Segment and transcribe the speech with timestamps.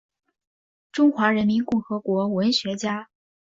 [0.91, 3.07] 中华人民共和国文学家。